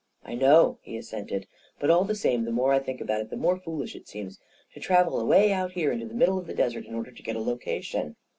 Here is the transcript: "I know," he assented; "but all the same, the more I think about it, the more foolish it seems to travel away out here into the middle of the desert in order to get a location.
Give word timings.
"I 0.23 0.33
know," 0.33 0.79
he 0.81 0.97
assented; 0.97 1.45
"but 1.79 1.91
all 1.91 2.05
the 2.05 2.15
same, 2.15 2.45
the 2.45 2.51
more 2.51 2.73
I 2.73 2.79
think 2.79 3.01
about 3.01 3.21
it, 3.21 3.29
the 3.29 3.37
more 3.37 3.55
foolish 3.59 3.95
it 3.95 4.07
seems 4.07 4.39
to 4.73 4.79
travel 4.79 5.19
away 5.19 5.53
out 5.53 5.73
here 5.73 5.91
into 5.91 6.07
the 6.07 6.15
middle 6.15 6.39
of 6.39 6.47
the 6.47 6.55
desert 6.55 6.85
in 6.87 6.95
order 6.95 7.11
to 7.11 7.21
get 7.21 7.35
a 7.35 7.39
location. 7.39 8.15